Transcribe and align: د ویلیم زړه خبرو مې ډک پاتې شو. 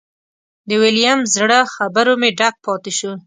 د 0.67 0.71
ویلیم 0.81 1.19
زړه 1.35 1.59
خبرو 1.75 2.13
مې 2.21 2.29
ډک 2.39 2.55
پاتې 2.65 2.91
شو. 2.97 3.11